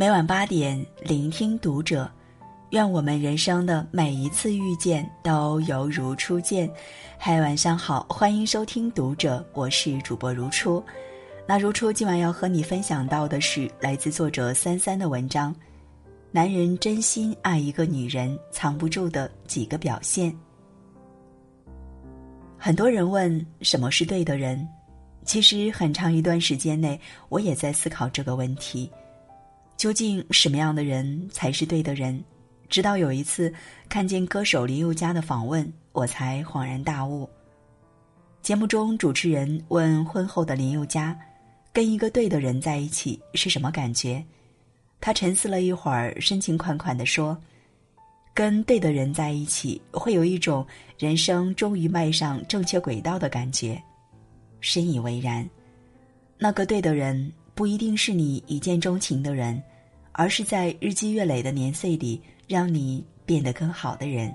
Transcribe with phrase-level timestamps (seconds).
[0.00, 2.10] 每晚八点，聆听读者。
[2.70, 6.66] 愿我们人生的每一次遇见都犹如初见。
[7.18, 10.82] 嗨，晚上好，欢迎收听《读者》，我是主播如初。
[11.46, 15.54] 那如初今晚要和你分享到的是来自作者三三的文章：
[16.30, 20.34] 男人真心爱一个女人，藏不住的几个表现。
[22.56, 24.66] 很多人问什么是对的人，
[25.26, 26.98] 其实很长一段时间内，
[27.28, 28.90] 我也在思考这个问题：
[29.80, 32.22] 究竟什么样的人才是对的人？
[32.68, 33.50] 直到有一次
[33.88, 37.26] 看见歌手林宥嘉的访问，我才恍然大悟。
[38.42, 41.18] 节目中主持人问婚后的林宥嘉
[41.72, 44.22] ：“跟一个对的人在一起是什么感觉？”
[45.00, 47.34] 他沉思了一会儿，深情款款地说
[48.36, 50.62] ：“跟对的人在一起，会有一种
[50.98, 53.82] 人生终于迈上正确轨道的感觉。”
[54.60, 55.48] 深以为然。
[56.36, 59.62] 那个对的人不一定是你一见钟情的人，
[60.20, 62.20] 而是在日积月累的年岁里。
[62.50, 64.34] 让你变得更好的人。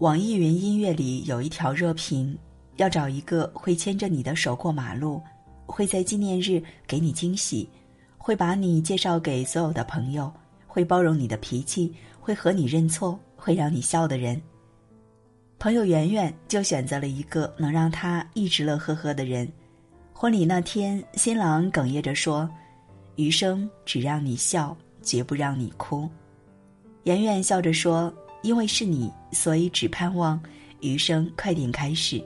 [0.00, 2.36] 网易云音乐里有一条热评：
[2.76, 5.22] 要找一个会牵着你的手过马路，
[5.64, 7.66] 会在纪念日给你惊喜，
[8.18, 10.30] 会把你介绍给所有的朋友，
[10.66, 14.38] 会包容你的脾气，会和你认错，会让你笑的人。
[15.58, 19.50] 朋友圆圆就选择了一个能让他一直乐呵呵的人。
[20.12, 22.46] 婚礼那天，新郎哽咽着说
[23.20, 26.06] ：“余生只让你笑。”绝不让你哭，
[27.04, 28.12] 圆圆笑着说
[28.44, 30.38] ：“因为是你，所以只盼望
[30.80, 32.22] 余生快点开始。”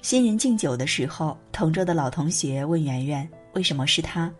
[0.00, 4.32] 新人敬酒的时候，同桌的老同学问圆圆：“为什么是他？”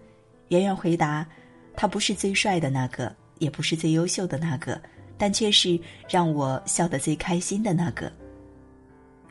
[0.50, 1.26] 圆圆回答
[1.74, 4.80] ：“他不是最帅的那个，也不是最优秀的那个，
[5.18, 5.76] 但却是
[6.08, 8.10] 让我笑得最开心的那个。”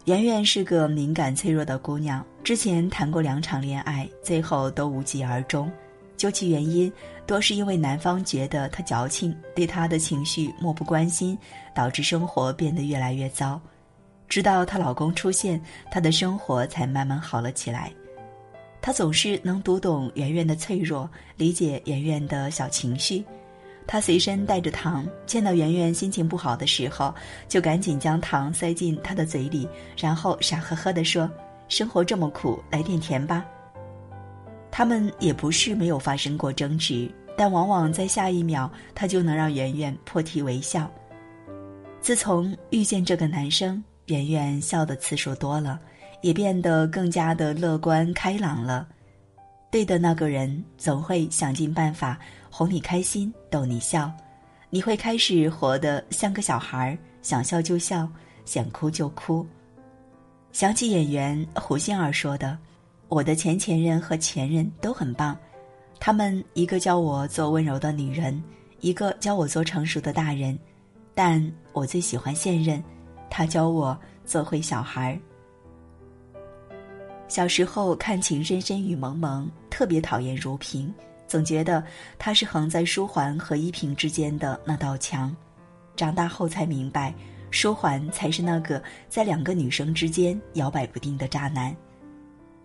[0.03, 5.71] 圆圆是个敏感脆弱的姑娘，之前谈过两场恋爱，最后都无疾而终。
[6.19, 6.91] 究其原因，
[7.25, 11.37] 多是因为男方觉得她矫情，对她的情绪漠不关心，
[11.73, 13.59] 导致生活变得越来越糟。
[14.27, 15.59] 直到她老公出现，
[15.89, 17.89] 她的生活才慢慢好了起来。
[18.81, 23.23] 他总是能读懂圆圆的脆弱，理解圆圆的小情绪。
[23.87, 27.13] 他随身带着糖，见到圆圆心情不好的时候，
[27.47, 31.29] 就赶紧将糖塞进她的嘴里，然后傻呵呵地说
[31.67, 33.45] ：“生活这么苦，来点甜吧。”
[34.71, 40.89] 他们也不是没有发生过争执，但往往在下一秒，他就能让圆圆破涕为笑。
[42.01, 45.79] 自从遇见这个男生，圆圆笑的次数多了，
[46.21, 48.87] 也变得更加的乐观开朗了。
[49.71, 52.17] 对的那个人总会想尽办法
[52.49, 54.11] 哄你开心，逗你笑，
[54.69, 58.09] 你会开始活得像个小孩，想笑就笑，
[58.45, 59.45] 想哭就哭。
[60.51, 62.57] 想起演员胡杏儿说的。
[63.09, 65.35] 我的前前任和前任都很棒，
[65.99, 68.41] 他们一个教我做温柔的女人，
[68.81, 70.57] 一个教我做成熟的大人，
[71.15, 72.81] 但我最喜欢现任，
[73.27, 75.19] 他教我做回小孩儿。
[77.27, 80.93] 小时候看《情深深雨蒙蒙》，特别讨厌如萍，
[81.27, 81.83] 总觉得
[82.19, 85.35] 她是横在舒缓和依萍之间的那道墙。
[85.95, 87.11] 长大后才明白，
[87.49, 91.75] 舒缓才是那个在两个女生之间摇摆不定的渣男。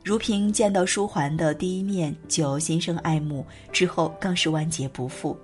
[0.04, 5.34] 如萍见到舒桓的第一面就心生爱慕，之后更是万劫不复。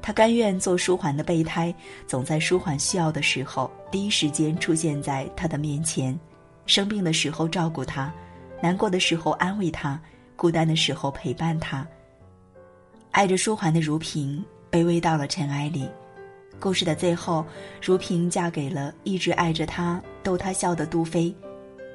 [0.00, 1.72] 她甘愿做舒桓的备胎，
[2.06, 6.18] 总在舒桓需要的时候第一时间出现在他的面前，
[6.64, 8.10] 生病的时候照顾他，
[8.62, 10.00] 难过的时候安慰他，
[10.34, 11.86] 孤单的时候陪伴他。
[13.10, 15.86] 爱着舒桓的如萍卑微到了尘埃里。
[16.58, 17.44] 故事的最后，
[17.82, 21.34] 如萍嫁给了一直爱着她、逗她笑的杜飞。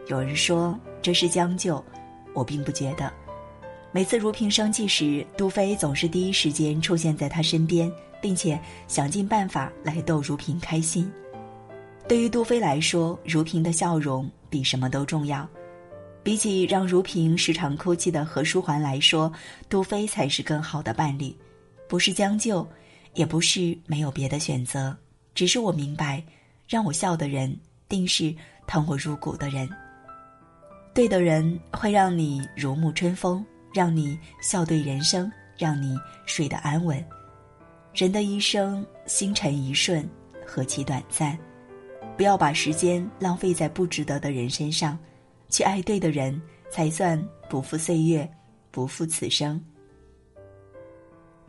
[0.08, 1.84] 有人说这是将就。
[2.36, 3.12] 我并不觉得，
[3.92, 7.92] 每次如萍生气时，杜飞总是第一时间出现在她身边，
[8.22, 11.12] 并且想尽办法来逗如萍开心。
[12.08, 15.48] 对于杜飞来说，如萍的笑容比什么都重要。
[16.22, 19.32] 比起让如萍时常哭泣的何书桓来说，
[19.70, 21.36] 杜飞才是更好的伴侣。
[21.88, 22.68] 不是将就，
[23.14, 24.96] 也不是没有别的选择，
[25.36, 26.24] 只是我明白，
[26.68, 27.56] 让我笑的人，
[27.88, 28.36] 定是
[28.68, 29.70] 疼我入骨的人。
[30.96, 37.06] 对的人会让你如沐春风，让你笑对人生，让你睡得安稳。
[37.94, 40.10] 人的一生，星辰一瞬，
[40.48, 41.38] 何其短暂！
[42.16, 44.98] 不要把时间浪费在不值得的人身上，
[45.50, 48.26] 去爱对的人，才算不负岁月，
[48.72, 49.62] 不负此生。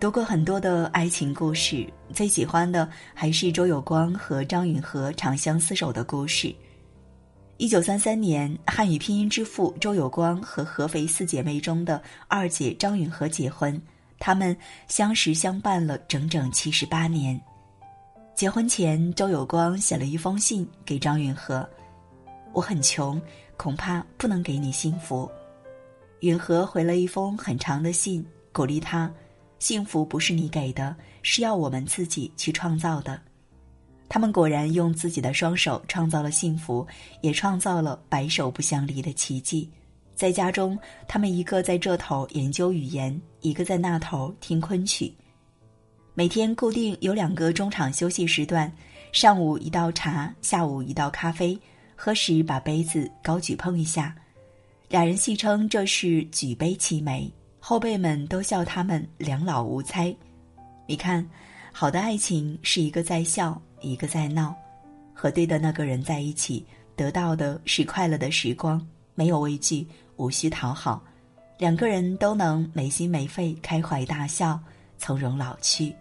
[0.00, 6.52] 读过很多的爱情故事，最喜欢的还是周有光和张允和长相厮守的故事。
[7.58, 13.81] 一九三三年，汉语拼音之父周有光和合肥四姐妹中的二姐张允和结婚，
[14.19, 14.55] 他们
[14.88, 17.41] 相识相伴了整整七十八年。
[18.35, 21.67] 结婚前，周有光写了一封信给张允和
[22.53, 23.19] ：“我很穷，
[23.56, 25.31] 恐怕不能给你幸福。”
[26.20, 28.23] 允和回了一封很长的信，
[28.53, 29.11] 鼓励他
[29.58, 33.19] ：“幸福不是你给的，是要我们自己去创造的。”
[34.17, 36.87] 他们果然用自己的双手创造了幸福，
[37.21, 39.69] 也创造了白首不相离的奇迹。
[40.15, 45.13] 在家中，他们一个在这头研究语言，一个在那头听昆曲。
[46.15, 48.73] 每天固定有两个中场休息时段，
[49.13, 51.55] 上午一道茶，下午一道咖啡。
[51.95, 54.17] 喝时把杯子高举碰一下，
[54.89, 57.31] 俩人戏称这是举杯齐眉。
[57.61, 60.17] 后辈们都笑他们两老无猜。
[60.87, 61.29] 你看，
[61.73, 64.55] 好的爱情是一个在笑，一个在闹。
[65.12, 69.87] 和对的那个人在一起，得到的是快乐的时光，没有畏惧。
[70.17, 71.03] 无需讨好，
[71.59, 74.59] 两个人都能没心没肺开怀大笑，
[74.97, 75.94] 从容老去。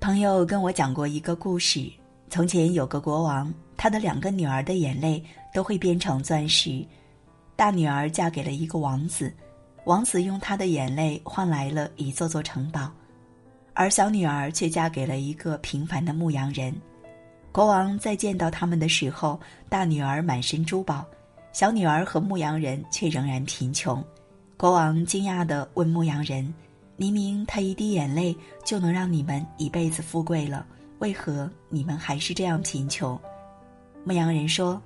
[0.00, 1.90] 朋友跟我讲过一个故事：
[2.28, 5.22] 从前有个国王，他的两个女儿的眼泪
[5.54, 6.84] 都会变成钻石。
[7.54, 9.32] 大女儿嫁给了一个王子，
[9.86, 12.90] 王子用他的眼泪换来了一座座城堡，
[13.72, 16.74] 而小女儿却嫁给了一个平凡的牧羊人。
[17.52, 19.38] 国王在见到他们的时候，
[19.68, 21.06] 大女儿满身珠宝。
[21.52, 24.04] 小女儿和牧羊人却仍然贫穷，
[24.56, 26.52] 国王惊讶地问牧羊人
[26.98, 30.66] ：“明明他一滴眼泪就能让你们一辈子富贵了，
[30.98, 33.16] 为何你们还是这样贫穷？”
[34.02, 34.82] 牧羊人说：“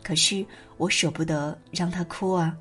[0.00, 0.46] 可是
[0.76, 2.56] 我舍不得让他哭啊。”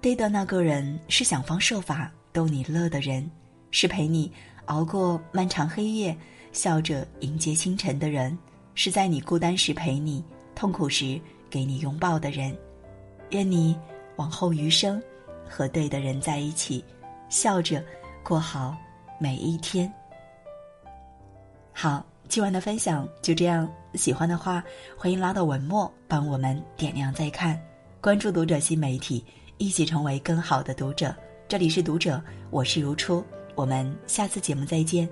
[0.00, 3.28] 对的那个人是想方设法逗你乐的人，
[3.70, 4.32] 是陪你
[4.66, 6.16] 熬过漫长黑夜、
[6.52, 8.36] 笑着迎接清晨的人，
[8.74, 11.20] 是在你孤单时陪你、痛苦时。
[11.48, 12.54] 给你拥抱的人，
[13.30, 13.78] 愿你
[14.16, 15.00] 往后余生
[15.48, 16.84] 和对的人在一起，
[17.28, 17.82] 笑着
[18.22, 18.76] 过好
[19.18, 19.90] 每一天。
[21.72, 23.66] 好，今晚的分享就这样。
[23.94, 24.62] 喜欢的话，
[24.98, 27.58] 欢迎拉到文末帮我们点亮再看，
[28.00, 29.24] 关注读者新媒体，
[29.58, 31.14] 一起成为更好的读者。
[31.48, 33.24] 这里是读者，我是如初，
[33.54, 35.08] 我们下次节目再见。